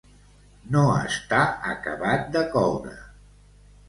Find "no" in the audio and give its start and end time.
0.75-0.85